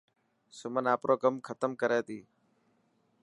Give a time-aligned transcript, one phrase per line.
[0.57, 2.19] سمن آپرو ڪم ختم ڪري تي.